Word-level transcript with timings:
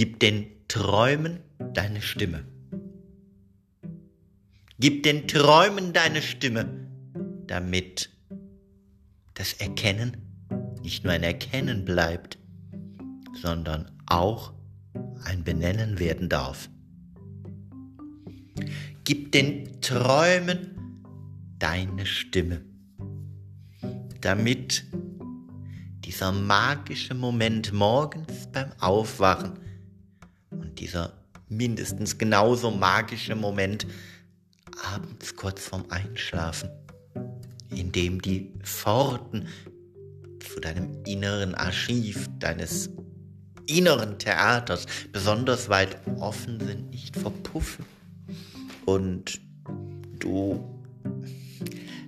Gib 0.00 0.18
den 0.18 0.46
Träumen 0.66 1.40
deine 1.74 2.00
Stimme. 2.00 2.46
Gib 4.78 5.02
den 5.02 5.28
Träumen 5.28 5.92
deine 5.92 6.22
Stimme, 6.22 6.88
damit 7.46 8.08
das 9.34 9.52
Erkennen 9.52 10.16
nicht 10.82 11.04
nur 11.04 11.12
ein 11.12 11.22
Erkennen 11.22 11.84
bleibt, 11.84 12.38
sondern 13.42 13.90
auch 14.06 14.54
ein 15.24 15.44
Benennen 15.44 15.98
werden 15.98 16.30
darf. 16.30 16.70
Gib 19.04 19.32
den 19.32 19.82
Träumen 19.82 21.04
deine 21.58 22.06
Stimme, 22.06 22.62
damit 24.22 24.82
dieser 26.06 26.32
magische 26.32 27.12
Moment 27.12 27.74
morgens 27.74 28.50
beim 28.50 28.72
Aufwachen 28.80 29.58
dieser 30.80 31.12
mindestens 31.48 32.16
genauso 32.16 32.70
magische 32.70 33.34
Moment 33.34 33.86
abends 34.94 35.36
kurz 35.36 35.60
vorm 35.60 35.84
Einschlafen, 35.90 36.70
in 37.70 37.92
dem 37.92 38.22
die 38.22 38.52
Pforten 38.62 39.48
zu 40.40 40.60
deinem 40.60 41.04
inneren 41.04 41.54
Archiv, 41.54 42.28
deines 42.38 42.90
inneren 43.66 44.18
Theaters 44.18 44.86
besonders 45.12 45.68
weit 45.68 45.98
offen 46.18 46.58
sind, 46.60 46.90
nicht 46.90 47.16
verpuffen. 47.16 47.84
Und 48.86 49.40
du 50.18 50.80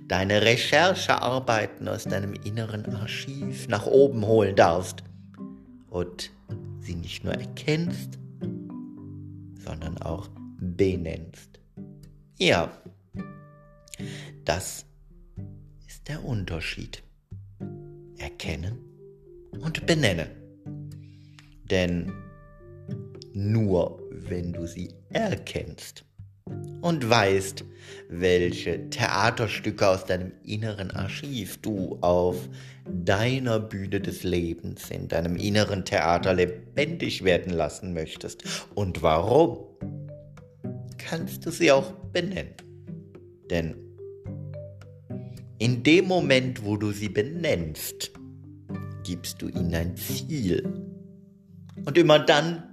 deine 0.07 0.41
Recherchearbeiten 0.41 1.87
aus 1.87 2.03
deinem 2.03 2.33
inneren 2.33 2.85
Archiv 2.95 3.67
nach 3.67 3.85
oben 3.85 4.25
holen 4.25 4.55
darfst 4.55 5.03
und 5.89 6.31
sie 6.81 6.95
nicht 6.95 7.23
nur 7.23 7.33
erkennst, 7.33 8.19
sondern 9.73 9.97
auch 10.03 10.29
benennst. 10.59 11.59
Ja, 12.37 12.71
das 14.45 14.85
ist 15.87 16.07
der 16.07 16.23
Unterschied. 16.23 17.01
Erkennen 18.17 18.77
und 19.51 19.85
benennen. 19.85 20.27
Denn 21.63 22.11
nur 23.33 23.99
wenn 24.11 24.53
du 24.53 24.67
sie 24.67 24.93
erkennst 25.09 26.05
und 26.81 27.09
weißt, 27.09 27.63
welche 28.09 28.89
Theaterstücke 28.89 29.87
aus 29.87 30.05
deinem 30.05 30.33
inneren 30.43 30.91
Archiv 30.91 31.57
du 31.61 31.97
auf 32.01 32.49
deiner 32.85 33.59
Bühne 33.59 34.01
des 34.01 34.23
Lebens, 34.23 34.89
in 34.89 35.07
deinem 35.07 35.35
inneren 35.35 35.85
Theater 35.85 36.33
lebendig 36.33 37.23
werden 37.23 37.53
lassen 37.53 37.93
möchtest 37.93 38.43
und 38.75 39.01
warum, 39.01 39.57
kannst 40.97 41.45
du 41.45 41.51
sie 41.51 41.71
auch 41.71 41.91
benennen. 42.11 42.53
Denn 43.49 43.75
in 45.59 45.83
dem 45.83 46.07
Moment, 46.07 46.65
wo 46.65 46.75
du 46.75 46.91
sie 46.91 47.09
benennst, 47.09 48.11
gibst 49.03 49.41
du 49.41 49.47
ihnen 49.47 49.73
ein 49.73 49.95
Ziel. 49.95 50.63
Und 51.85 51.97
immer 51.97 52.19
dann, 52.19 52.63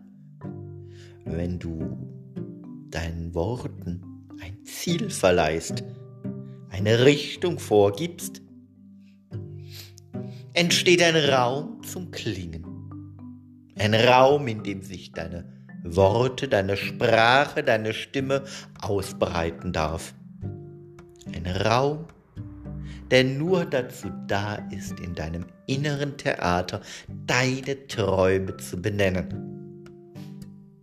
wenn 1.25 1.59
du 1.59 2.10
deinen 2.91 3.35
Worten 3.35 4.03
ein 4.41 4.65
Ziel 4.65 5.11
verleihst, 5.11 5.85
eine 6.71 7.05
Richtung 7.05 7.59
vorgibst, 7.59 8.43
entsteht 10.55 11.03
ein 11.03 11.17
Raum 11.17 11.83
zum 11.83 12.11
Klingen. 12.11 12.67
Ein 13.77 13.95
Raum, 13.95 14.47
in 14.49 14.63
dem 14.63 14.83
sich 14.83 15.13
deine 15.13 15.45
Worte, 15.85 16.49
deine 16.49 16.77
Sprache, 16.77 17.63
deine 17.63 17.95
Stimme 17.95 18.45
ausbreiten 18.81 19.73
darf. 19.73 20.15
Ein 21.33 21.47
Raum, 21.47 22.07
der 23.11 23.25
nur 23.25 23.65
dazu 23.65 24.11
da 24.27 24.57
ist, 24.71 25.01
in 25.01 25.15
deinem 25.15 25.47
inneren 25.67 26.17
Theater 26.17 26.81
deine 27.27 27.87
Träume 27.87 28.57
zu 28.59 28.81
benennen. 28.81 29.51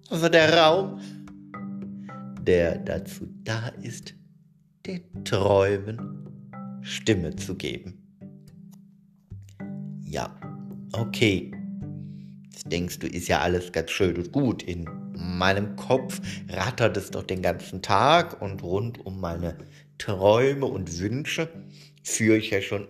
Also 0.09 0.29
der 0.29 0.57
Raum, 0.57 0.99
der 2.47 2.77
dazu 2.77 3.27
da 3.43 3.67
ist, 3.81 4.15
den 4.85 5.03
Träumen 5.25 5.99
Stimme 6.81 7.35
zu 7.35 7.55
geben. 7.55 8.01
Ja, 10.03 10.33
okay. 10.93 11.51
Jetzt 12.45 12.71
denkst 12.71 12.99
du, 12.99 13.07
ist 13.07 13.27
ja 13.27 13.41
alles 13.41 13.73
ganz 13.73 13.91
schön 13.91 14.15
und 14.15 14.31
gut. 14.31 14.63
In 14.63 14.87
meinem 15.13 15.75
Kopf 15.75 16.21
rattert 16.49 16.95
es 16.95 17.11
doch 17.11 17.23
den 17.23 17.41
ganzen 17.41 17.81
Tag 17.81 18.41
und 18.41 18.63
rund 18.63 19.05
um 19.05 19.19
meine 19.19 19.57
Träume 19.97 20.65
und 20.65 20.99
Wünsche 20.99 21.49
führe 22.03 22.37
ich 22.37 22.51
ja 22.51 22.61
schon 22.61 22.87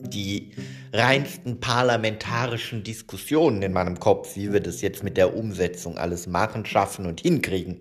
die 0.00 0.52
reinsten 0.92 1.60
parlamentarischen 1.60 2.82
Diskussionen 2.82 3.62
in 3.62 3.72
meinem 3.72 4.00
Kopf, 4.00 4.36
wie 4.36 4.52
wir 4.52 4.60
das 4.60 4.80
jetzt 4.80 5.04
mit 5.04 5.16
der 5.16 5.36
Umsetzung 5.36 5.96
alles 5.96 6.26
machen, 6.26 6.66
schaffen 6.66 7.06
und 7.06 7.20
hinkriegen. 7.20 7.80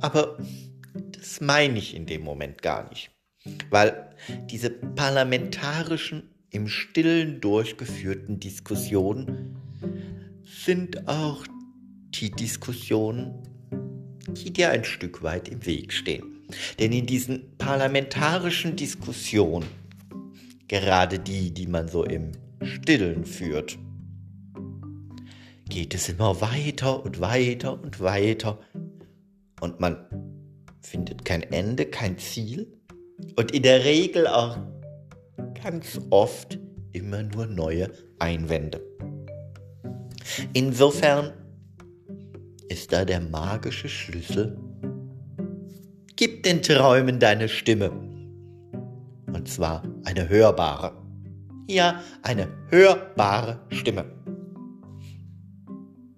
Aber 0.00 0.38
das 1.12 1.40
meine 1.40 1.78
ich 1.78 1.94
in 1.94 2.06
dem 2.06 2.22
Moment 2.22 2.62
gar 2.62 2.88
nicht, 2.88 3.10
weil 3.70 4.10
diese 4.50 4.70
parlamentarischen, 4.70 6.30
im 6.50 6.68
stillen 6.68 7.40
durchgeführten 7.40 8.40
Diskussionen 8.40 9.56
sind 10.44 11.06
auch 11.08 11.44
die 12.14 12.30
Diskussionen, 12.30 13.34
die 14.28 14.52
dir 14.52 14.70
ein 14.70 14.84
Stück 14.84 15.22
weit 15.22 15.48
im 15.48 15.66
Weg 15.66 15.92
stehen. 15.92 16.46
Denn 16.78 16.92
in 16.92 17.06
diesen 17.06 17.56
parlamentarischen 17.58 18.76
Diskussionen, 18.76 19.66
gerade 20.68 21.18
die, 21.18 21.52
die 21.52 21.66
man 21.66 21.88
so 21.88 22.04
im 22.04 22.32
Stillen 22.62 23.24
führt, 23.24 23.78
geht 25.68 25.94
es 25.94 26.08
immer 26.08 26.40
weiter 26.40 27.04
und 27.04 27.20
weiter 27.20 27.80
und 27.82 28.00
weiter 28.00 28.60
und 29.60 29.80
man 29.80 29.96
findet 30.80 31.24
kein 31.24 31.42
Ende, 31.42 31.86
kein 31.86 32.18
Ziel 32.18 32.72
und 33.36 33.52
in 33.52 33.62
der 33.62 33.84
Regel 33.84 34.26
auch 34.26 34.58
ganz 35.62 36.00
oft 36.10 36.58
immer 36.92 37.22
nur 37.22 37.46
neue 37.46 37.90
Einwände. 38.18 38.80
Insofern 40.52 41.32
ist 42.68 42.92
da 42.92 43.04
der 43.04 43.20
magische 43.20 43.88
Schlüssel 43.88 44.58
Gib 46.18 46.44
den 46.44 46.62
Träumen 46.62 47.18
deine 47.18 47.46
Stimme. 47.46 47.90
Und 49.26 49.46
zwar 49.48 49.82
eine 50.04 50.30
hörbare. 50.30 50.92
Ja, 51.68 52.00
eine 52.22 52.48
hörbare 52.70 53.60
Stimme. 53.68 54.06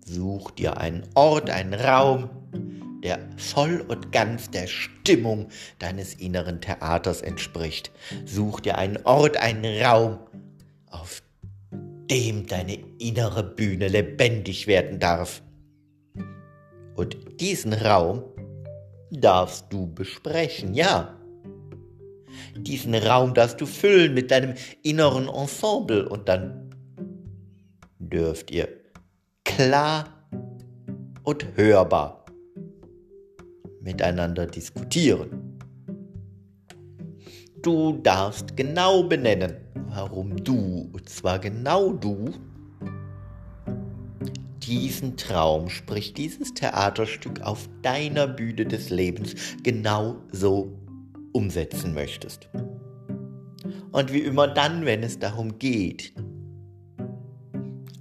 Such 0.04 0.53
dir 0.53 0.78
einen 0.78 1.03
Ort, 1.16 1.50
einen 1.50 1.75
Raum, 1.75 2.31
der 3.03 3.19
voll 3.36 3.84
und 3.86 4.12
ganz 4.12 4.50
der 4.50 4.66
Stimmung 4.66 5.48
deines 5.78 6.14
inneren 6.14 6.60
Theaters 6.60 7.22
entspricht. 7.22 7.91
Such 8.25 8.60
dir 8.60 8.78
einen 8.78 8.98
Ort, 9.04 9.36
einen 9.36 9.82
Raum, 9.82 10.19
auf 10.91 11.22
dem 12.10 12.47
deine 12.47 12.78
innere 12.98 13.42
Bühne 13.42 13.88
lebendig 13.88 14.66
werden 14.66 14.98
darf. 14.98 15.42
Und 16.94 17.41
diesen 17.41 17.72
Raum 17.72 18.25
darfst 19.10 19.66
du 19.70 19.86
besprechen, 19.86 20.75
ja. 20.75 21.15
Diesen 22.56 22.94
Raum 22.94 23.34
darfst 23.34 23.60
du 23.60 23.66
füllen 23.66 24.15
mit 24.15 24.30
deinem 24.30 24.54
inneren 24.83 25.28
Ensemble 25.28 26.09
und 26.09 26.28
dann 26.28 26.74
dürft 27.98 28.51
ihr 28.51 28.68
klar 29.44 30.09
und 31.24 31.47
hörbar 31.56 32.17
miteinander 33.89 34.47
diskutieren. 34.47 35.59
Du 37.63 37.99
darfst 38.03 38.55
genau 38.55 39.03
benennen, 39.03 39.57
warum 39.89 40.37
du, 40.45 40.91
und 40.93 41.09
zwar 41.09 41.39
genau 41.39 41.95
du, 41.95 42.27
diesen 44.63 45.17
Traum, 45.17 45.71
sprich 45.71 46.13
dieses 46.13 46.53
Theaterstück 46.53 47.41
auf 47.41 47.67
deiner 47.81 48.27
Bühne 48.27 48.67
des 48.67 48.91
Lebens 48.91 49.35
genau 49.63 50.17
so 50.33 50.71
umsetzen 51.33 51.95
möchtest. 51.95 52.51
Und 53.91 54.13
wie 54.13 54.21
immer 54.21 54.49
dann, 54.49 54.85
wenn 54.85 55.03
es 55.03 55.19
darum 55.19 55.59
geht, 55.59 56.13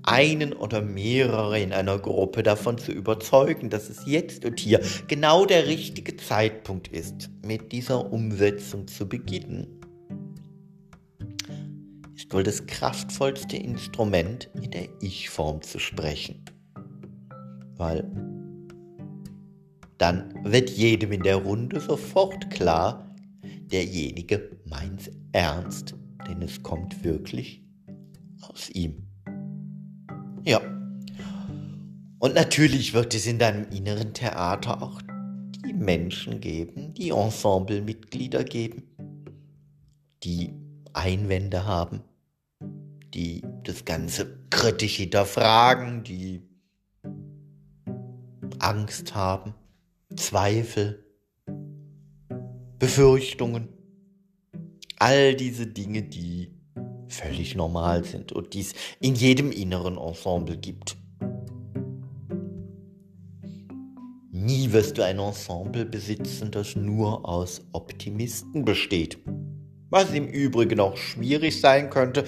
einen 0.07 0.53
oder 0.53 0.81
mehrere 0.81 1.59
in 1.59 1.73
einer 1.73 1.99
Gruppe 1.99 2.41
davon 2.41 2.77
zu 2.77 2.91
überzeugen, 2.93 3.69
dass 3.69 3.89
es 3.89 4.05
jetzt 4.05 4.45
und 4.45 4.59
hier 4.59 4.81
genau 5.07 5.45
der 5.45 5.67
richtige 5.67 6.15
Zeitpunkt 6.15 6.87
ist, 6.87 7.29
mit 7.45 7.73
dieser 7.73 8.11
Umsetzung 8.13 8.87
zu 8.87 9.07
beginnen, 9.09 9.67
ist 12.15 12.33
wohl 12.33 12.43
das 12.43 12.65
kraftvollste 12.65 13.57
Instrument 13.57 14.49
in 14.61 14.71
der 14.71 14.87
Ich-Form 15.01 15.61
zu 15.61 15.77
sprechen. 15.79 16.43
weil 17.77 18.09
dann 19.97 20.33
wird 20.43 20.69
jedem 20.69 21.11
in 21.11 21.23
der 21.23 21.37
Runde 21.37 21.79
sofort 21.79 22.49
klar, 22.51 23.15
derjenige 23.71 24.57
meint's 24.65 25.09
ernst, 25.31 25.95
denn 26.27 26.41
es 26.41 26.61
kommt 26.63 27.03
wirklich 27.03 27.63
aus 28.41 28.69
ihm. 28.69 29.06
Ja. 30.47 30.61
Und 32.19 32.33
natürlich 32.33 32.93
wird 32.93 33.13
es 33.13 33.27
in 33.27 33.37
deinem 33.37 33.69
inneren 33.69 34.13
Theater 34.13 34.81
auch 34.81 35.01
die 35.65 35.73
Menschen 35.73 36.39
geben, 36.39 36.93
die 36.93 37.09
Ensemblemitglieder 37.09 38.45
geben, 38.45 38.83
die 40.23 40.53
Einwände 40.93 41.65
haben, 41.65 42.01
die 43.13 43.41
das 43.63 43.83
Ganze 43.83 44.39
kritisch 44.49 44.95
hinterfragen, 44.95 46.05
die 46.05 46.41
Angst 48.59 49.15
haben, 49.15 49.53
Zweifel, 50.15 51.03
Befürchtungen. 52.79 53.67
All 54.97 55.35
diese 55.35 55.67
Dinge, 55.67 56.03
die 56.03 56.56
völlig 57.07 57.55
normal 57.55 58.03
sind 58.03 58.31
und 58.31 58.53
die 58.53 58.61
es 58.61 58.73
in 58.99 59.15
jedem 59.15 59.51
inneren 59.51 59.97
Ensemble 59.97 60.57
gibt. 60.57 60.97
Nie 64.31 64.71
wirst 64.71 64.97
du 64.97 65.03
ein 65.03 65.19
Ensemble 65.19 65.85
besitzen, 65.85 66.51
das 66.51 66.75
nur 66.75 67.27
aus 67.27 67.61
Optimisten 67.73 68.63
besteht. 68.65 69.17
Was 69.89 70.13
im 70.13 70.27
Übrigen 70.27 70.79
auch 70.79 70.97
schwierig 70.97 71.59
sein 71.59 71.89
könnte, 71.89 72.25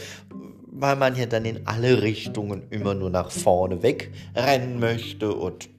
weil 0.72 0.96
man 0.96 1.16
ja 1.16 1.25
dann 1.25 1.46
in 1.46 1.68
alle 1.68 2.02
Richtungen 2.02 2.70
immer 2.70 2.94
nur 2.94 3.10
nach 3.10 3.32
vorne 3.32 3.84
weg 3.84 4.12
rennen 4.36 4.80
möchte 4.80 5.34
und 5.34 5.70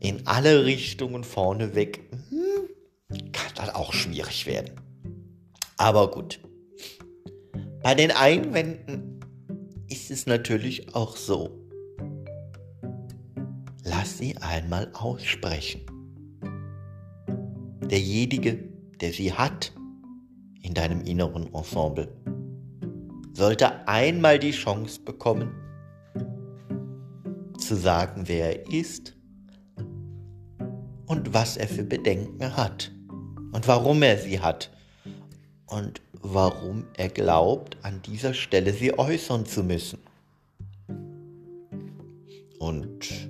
in 0.00 0.26
alle 0.26 0.64
Richtungen 0.64 1.24
vorne 1.24 1.74
weg 1.74 2.00
hm, 2.30 3.32
kann 3.32 3.52
das 3.56 3.74
auch 3.74 3.92
schwierig 3.92 4.46
werden. 4.46 4.80
Aber 5.76 6.10
gut. 6.10 6.40
Bei 7.88 7.94
den 7.94 8.10
Einwänden 8.10 9.18
ist 9.88 10.10
es 10.10 10.26
natürlich 10.26 10.94
auch 10.94 11.16
so. 11.16 11.58
Lass 13.82 14.18
sie 14.18 14.36
einmal 14.36 14.90
aussprechen. 14.92 15.80
Derjenige, 17.90 18.62
der 19.00 19.14
sie 19.14 19.32
hat 19.32 19.72
in 20.60 20.74
deinem 20.74 21.00
inneren 21.00 21.50
Ensemble, 21.54 22.14
sollte 23.32 23.88
einmal 23.88 24.38
die 24.38 24.50
Chance 24.50 25.00
bekommen, 25.00 25.50
zu 27.56 27.74
sagen, 27.74 28.24
wer 28.26 28.66
er 28.66 28.70
ist 28.70 29.16
und 31.06 31.32
was 31.32 31.56
er 31.56 31.68
für 31.68 31.84
Bedenken 31.84 32.54
hat 32.54 32.92
und 33.52 33.66
warum 33.66 34.02
er 34.02 34.18
sie 34.18 34.40
hat 34.40 34.70
und 35.64 36.02
warum 36.22 36.84
er 36.96 37.08
glaubt, 37.08 37.76
an 37.82 38.02
dieser 38.02 38.34
Stelle 38.34 38.72
sie 38.72 38.98
äußern 38.98 39.46
zu 39.46 39.62
müssen. 39.62 39.98
Und 42.58 43.28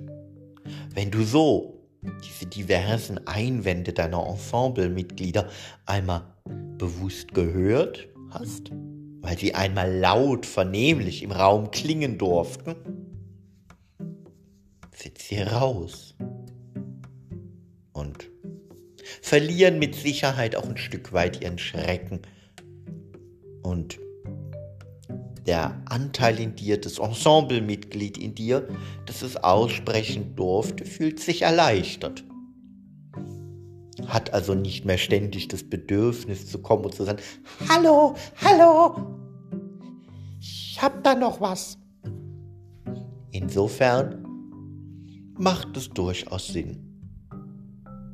wenn 0.93 1.11
du 1.11 1.23
so 1.23 1.79
diese 2.23 2.45
diversen 2.45 3.25
Einwände 3.27 3.93
deiner 3.93 4.25
Ensemblemitglieder 4.25 5.49
einmal 5.85 6.23
bewusst 6.77 7.33
gehört 7.33 8.07
hast, 8.31 8.71
weil 9.21 9.37
sie 9.37 9.53
einmal 9.53 9.93
laut 9.97 10.45
vernehmlich 10.45 11.23
im 11.23 11.31
Raum 11.31 11.71
klingen 11.71 12.17
durften, 12.17 12.75
sind 14.95 15.17
sie 15.17 15.41
raus 15.41 16.15
und 17.93 18.29
verlieren 19.21 19.79
mit 19.79 19.95
Sicherheit 19.95 20.55
auch 20.55 20.67
ein 20.67 20.77
Stück 20.77 21.13
weit 21.13 21.41
ihren 21.41 21.57
Schrecken. 21.57 22.21
Und 23.69 23.99
der 25.45 25.79
Anteil 25.85 26.39
in 26.39 26.55
dir, 26.55 26.81
das 26.81 26.97
Ensemblemitglied 26.97 28.17
in 28.17 28.33
dir, 28.33 28.67
das 29.05 29.21
es 29.21 29.37
aussprechen 29.37 30.35
durfte, 30.35 30.85
fühlt 30.85 31.19
sich 31.19 31.43
erleichtert. 31.43 32.23
Hat 34.07 34.33
also 34.33 34.55
nicht 34.55 34.85
mehr 34.85 34.97
ständig 34.97 35.49
das 35.49 35.63
Bedürfnis 35.63 36.49
zu 36.49 36.57
kommen 36.63 36.85
und 36.85 36.95
zu 36.95 37.03
sagen, 37.03 37.19
Hallo, 37.69 38.15
hallo, 38.43 38.95
ich 40.39 40.79
hab 40.81 41.03
da 41.03 41.13
noch 41.13 41.39
was. 41.39 41.77
Insofern 43.29 44.25
macht 45.37 45.77
es 45.77 45.89
durchaus 45.89 46.47
Sinn, 46.47 46.99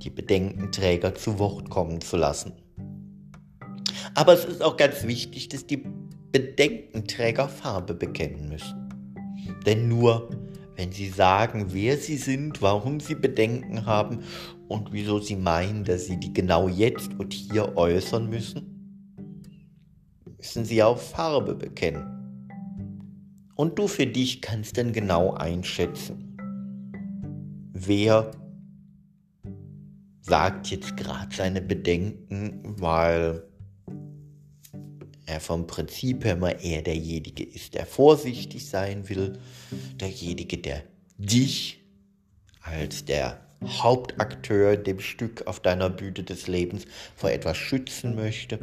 die 0.01 0.09
Bedenkenträger 0.09 1.15
zu 1.15 1.39
Wort 1.39 1.69
kommen 1.69 2.01
zu 2.01 2.17
lassen. 2.17 2.64
Aber 4.15 4.33
es 4.33 4.45
ist 4.45 4.63
auch 4.63 4.77
ganz 4.77 5.03
wichtig, 5.03 5.49
dass 5.49 5.67
die 5.67 5.83
Bedenkenträger 6.31 7.47
Farbe 7.47 7.93
bekennen 7.93 8.49
müssen. 8.49 8.89
Denn 9.65 9.87
nur 9.87 10.29
wenn 10.75 10.91
sie 10.91 11.09
sagen, 11.09 11.67
wer 11.69 11.97
sie 11.97 12.17
sind, 12.17 12.61
warum 12.61 12.99
sie 12.99 13.15
Bedenken 13.15 13.85
haben 13.85 14.19
und 14.67 14.91
wieso 14.91 15.19
sie 15.19 15.35
meinen, 15.35 15.83
dass 15.83 16.05
sie 16.05 16.17
die 16.17 16.33
genau 16.33 16.67
jetzt 16.67 17.13
und 17.17 17.33
hier 17.33 17.77
äußern 17.77 18.29
müssen, 18.29 19.05
müssen 20.37 20.65
sie 20.65 20.83
auch 20.83 20.97
Farbe 20.97 21.55
bekennen. 21.55 22.11
Und 23.55 23.79
du 23.79 23.87
für 23.87 24.05
dich 24.05 24.41
kannst 24.41 24.77
dann 24.77 24.91
genau 24.91 25.33
einschätzen, 25.33 26.37
wer 27.71 28.31
sagt 30.21 30.67
jetzt 30.67 30.97
gerade 30.97 31.33
seine 31.33 31.61
Bedenken, 31.61 32.59
weil 32.63 33.43
er 35.25 35.39
vom 35.39 35.67
Prinzip 35.67 36.23
her 36.23 36.33
immer 36.33 36.59
eher 36.59 36.81
derjenige 36.81 37.43
ist, 37.43 37.73
der 37.73 37.85
vorsichtig 37.85 38.67
sein 38.67 39.09
will, 39.09 39.39
derjenige, 39.99 40.57
der 40.57 40.83
dich 41.17 41.81
als 42.61 43.05
der 43.05 43.39
Hauptakteur 43.63 44.77
dem 44.77 44.99
Stück 44.99 45.47
auf 45.47 45.59
deiner 45.59 45.89
Bühne 45.89 46.23
des 46.23 46.47
Lebens 46.47 46.85
vor 47.15 47.31
etwas 47.31 47.57
schützen 47.57 48.15
möchte 48.15 48.59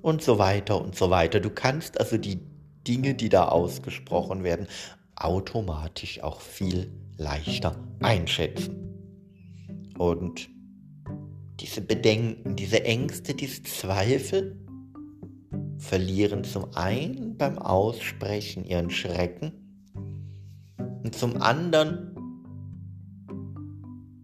und 0.00 0.22
so 0.22 0.38
weiter 0.38 0.80
und 0.80 0.96
so 0.96 1.10
weiter. 1.10 1.40
Du 1.40 1.50
kannst 1.50 2.00
also 2.00 2.16
die 2.16 2.38
Dinge, 2.86 3.14
die 3.14 3.28
da 3.28 3.48
ausgesprochen 3.48 4.44
werden, 4.44 4.68
automatisch 5.16 6.22
auch 6.22 6.40
viel 6.40 6.90
leichter 7.16 7.76
einschätzen. 8.00 8.82
Und 9.98 10.48
diese 11.60 11.80
Bedenken, 11.80 12.54
diese 12.54 12.84
Ängste, 12.84 13.34
diese 13.34 13.62
Zweifel 13.62 14.56
verlieren 15.78 16.44
zum 16.44 16.74
einen 16.74 17.36
beim 17.36 17.58
Aussprechen 17.58 18.64
ihren 18.64 18.90
Schrecken 18.90 19.52
und 21.04 21.14
zum 21.14 21.40
anderen 21.40 22.16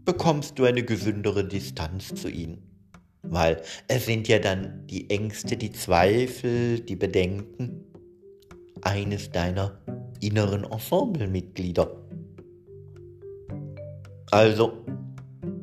bekommst 0.04 0.59
du 0.59 0.64
eine 0.64 0.82
gesündere 0.82 1.47
Distanz 1.47 2.14
zu 2.14 2.28
ihnen. 2.28 2.62
Weil 3.23 3.62
es 3.87 4.06
sind 4.06 4.26
ja 4.26 4.40
dann 4.40 4.87
die 4.88 5.09
Ängste, 5.09 5.56
die 5.56 5.71
Zweifel, 5.71 6.80
die 6.80 6.97
Bedenken 6.97 7.85
eines 8.82 9.30
deiner 9.30 9.78
inneren 10.21 10.64
Ensemblemitglieder. 10.64 11.97
Also 14.32 14.85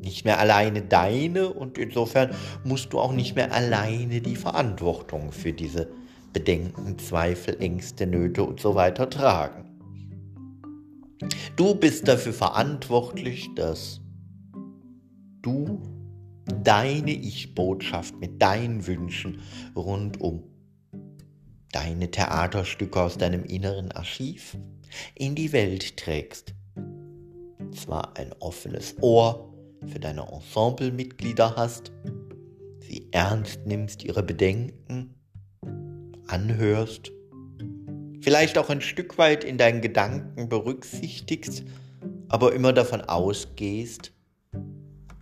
nicht 0.09 0.25
mehr 0.25 0.39
alleine 0.39 0.81
deine 0.81 1.49
und 1.49 1.77
insofern 1.77 2.31
musst 2.63 2.91
du 2.91 2.99
auch 2.99 3.13
nicht 3.13 3.35
mehr 3.35 3.53
alleine 3.53 4.21
die 4.21 4.35
Verantwortung 4.35 5.31
für 5.31 5.53
diese 5.53 5.87
Bedenken, 6.33 6.97
Zweifel, 6.97 7.61
Ängste, 7.61 8.07
Nöte 8.07 8.43
und 8.43 8.59
so 8.59 8.73
weiter 8.73 9.07
tragen. 9.09 9.65
Du 11.55 11.75
bist 11.75 12.07
dafür 12.07 12.33
verantwortlich, 12.33 13.49
dass 13.55 14.01
du 15.43 15.79
deine 16.63 17.11
Ich-Botschaft 17.11 18.19
mit 18.19 18.41
deinen 18.41 18.87
Wünschen 18.87 19.41
rund 19.75 20.19
um 20.19 20.43
deine 21.71 22.09
Theaterstücke 22.09 22.99
aus 22.99 23.17
deinem 23.19 23.43
inneren 23.43 23.91
Archiv 23.91 24.57
in 25.13 25.35
die 25.35 25.51
Welt 25.51 25.97
trägst. 25.97 26.55
Zwar 27.75 28.17
ein 28.17 28.33
offenes 28.39 28.95
Ohr 29.01 29.48
für 29.87 29.99
deine 29.99 30.27
Ensemblemitglieder 30.31 31.55
hast, 31.55 31.91
sie 32.79 33.07
ernst 33.11 33.65
nimmst, 33.65 34.03
ihre 34.03 34.23
Bedenken 34.23 35.15
anhörst, 36.27 37.11
vielleicht 38.21 38.57
auch 38.57 38.69
ein 38.69 38.81
Stück 38.81 39.17
weit 39.17 39.43
in 39.43 39.57
deinen 39.57 39.81
Gedanken 39.81 40.49
berücksichtigst, 40.49 41.63
aber 42.27 42.53
immer 42.53 42.73
davon 42.73 43.01
ausgehst, 43.01 44.11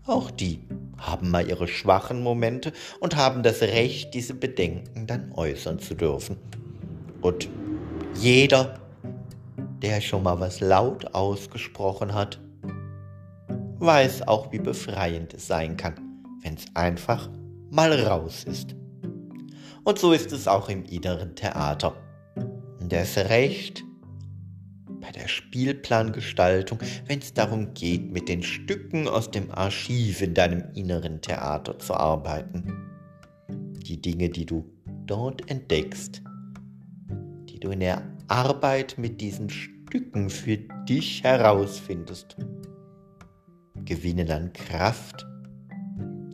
auch 0.05 0.31
die 0.31 0.61
haben 0.97 1.29
mal 1.29 1.47
ihre 1.47 1.67
schwachen 1.67 2.23
Momente 2.23 2.73
und 2.99 3.15
haben 3.15 3.43
das 3.43 3.61
Recht, 3.61 4.13
diese 4.13 4.33
Bedenken 4.33 5.05
dann 5.05 5.31
äußern 5.33 5.79
zu 5.79 5.93
dürfen. 5.93 6.37
Und 7.21 7.49
jeder 8.15 8.79
der 9.81 10.01
schon 10.01 10.23
mal 10.23 10.39
was 10.39 10.59
laut 10.59 11.13
ausgesprochen 11.13 12.13
hat, 12.13 12.39
weiß 13.79 14.27
auch, 14.27 14.51
wie 14.51 14.59
befreiend 14.59 15.33
es 15.33 15.47
sein 15.47 15.77
kann, 15.77 15.95
wenn 16.41 16.55
es 16.55 16.65
einfach 16.73 17.29
mal 17.69 17.93
raus 17.93 18.43
ist. 18.43 18.75
Und 19.83 19.99
so 19.99 20.11
ist 20.11 20.31
es 20.31 20.47
auch 20.47 20.69
im 20.69 20.83
inneren 20.85 21.35
Theater. 21.35 21.95
Und 22.79 22.91
erst 22.91 23.17
recht 23.17 23.83
bei 24.99 25.11
der 25.11 25.27
Spielplangestaltung, 25.27 26.79
wenn 27.05 27.19
es 27.19 27.33
darum 27.33 27.73
geht, 27.73 28.11
mit 28.11 28.27
den 28.27 28.43
Stücken 28.43 29.07
aus 29.07 29.31
dem 29.31 29.51
Archiv 29.51 30.21
in 30.21 30.33
deinem 30.33 30.63
inneren 30.73 31.21
Theater 31.21 31.79
zu 31.79 31.93
arbeiten. 31.93 32.73
Die 33.49 34.01
Dinge, 34.01 34.29
die 34.29 34.45
du 34.45 34.69
dort 35.05 35.49
entdeckst, 35.49 36.21
die 37.49 37.59
du 37.59 37.69
in 37.69 37.79
der 37.79 38.03
Arbeit 38.27 38.97
mit 38.97 39.21
diesen 39.21 39.49
Stücken 39.49 40.29
für 40.29 40.57
dich 40.89 41.23
herausfindest, 41.23 42.35
gewinnen 43.87 44.29
an 44.29 44.51
Kraft, 44.53 45.25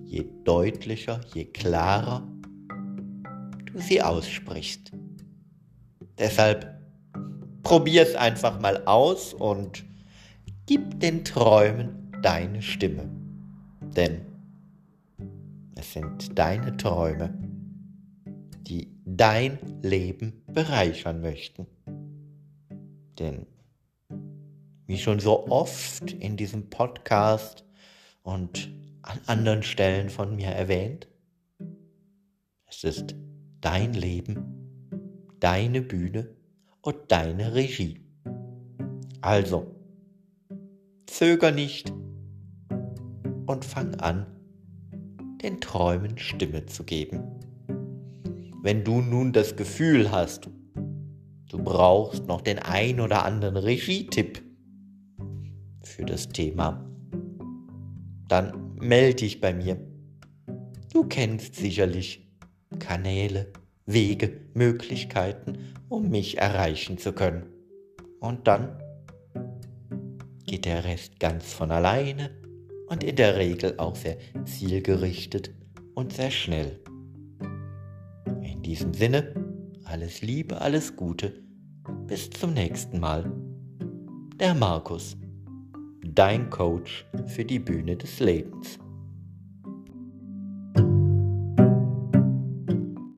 je 0.05 0.25
deutlicher, 0.43 1.21
je 1.33 1.45
klarer 1.45 2.27
du 3.71 3.79
sie 3.79 4.01
aussprichst. 4.01 4.91
Deshalb 6.17 6.79
probier 7.63 8.03
es 8.03 8.15
einfach 8.15 8.59
mal 8.59 8.83
aus 8.85 9.33
und 9.33 9.83
gib 10.65 10.99
den 10.99 11.23
Träumen 11.23 12.11
deine 12.21 12.61
Stimme. 12.61 13.09
Denn 13.95 14.21
es 15.75 15.93
sind 15.93 16.37
deine 16.37 16.75
Träume, 16.77 17.33
die 18.67 18.91
dein 19.05 19.59
Leben 19.81 20.43
bereichern 20.47 21.21
möchten. 21.21 21.67
Denn 23.19 23.45
wie 24.93 24.99
schon 24.99 25.19
so 25.19 25.47
oft 25.47 26.11
in 26.11 26.37
diesem 26.37 26.69
Podcast 26.69 27.65
und 28.21 28.69
an 29.01 29.19
anderen 29.25 29.63
Stellen 29.63 30.11
von 30.11 30.35
mir 30.35 30.49
erwähnt, 30.49 31.07
es 32.69 32.83
ist 32.83 33.15
dein 33.59 33.93
Leben, 33.93 35.17
deine 35.39 35.81
Bühne 35.81 36.35
und 36.83 36.95
deine 37.07 37.55
Regie. 37.55 38.01
Also, 39.21 39.75
zöger 41.07 41.51
nicht 41.51 41.91
und 43.47 43.65
fang 43.65 43.95
an, 43.95 44.27
den 45.41 45.59
Träumen 45.59 46.19
Stimme 46.19 46.67
zu 46.67 46.83
geben. 46.83 47.23
Wenn 48.61 48.83
du 48.83 49.01
nun 49.01 49.33
das 49.33 49.55
Gefühl 49.55 50.11
hast, 50.11 50.51
du 51.49 51.57
brauchst 51.57 52.27
noch 52.27 52.41
den 52.41 52.59
ein 52.59 52.99
oder 52.99 53.25
anderen 53.25 53.57
Regietipp 53.57 54.52
für 55.93 56.05
das 56.05 56.27
Thema, 56.29 56.83
dann 58.27 58.75
melde 58.79 59.17
dich 59.17 59.39
bei 59.39 59.53
mir. 59.53 59.77
Du 60.91 61.03
kennst 61.03 61.55
sicherlich 61.55 62.27
Kanäle, 62.79 63.53
Wege, 63.85 64.41
Möglichkeiten, 64.53 65.57
um 65.89 66.09
mich 66.09 66.39
erreichen 66.39 66.97
zu 66.97 67.13
können. 67.13 67.45
Und 68.19 68.47
dann 68.47 68.79
geht 70.45 70.65
der 70.65 70.83
Rest 70.83 71.19
ganz 71.19 71.53
von 71.53 71.71
alleine 71.71 72.31
und 72.87 73.03
in 73.03 73.15
der 73.15 73.37
Regel 73.37 73.75
auch 73.77 73.95
sehr 73.95 74.17
zielgerichtet 74.45 75.51
und 75.93 76.13
sehr 76.13 76.31
schnell. 76.31 76.79
In 78.41 78.63
diesem 78.63 78.93
Sinne, 78.93 79.33
alles 79.83 80.21
Liebe, 80.21 80.59
alles 80.59 80.95
Gute, 80.95 81.43
bis 82.07 82.29
zum 82.31 82.53
nächsten 82.53 82.99
Mal. 82.99 83.31
Der 84.39 84.55
Markus, 84.55 85.17
dein 86.13 86.49
Coach 86.49 87.05
für 87.27 87.45
die 87.45 87.59
Bühne 87.59 87.95
des 87.95 88.19
Lebens. 88.19 88.79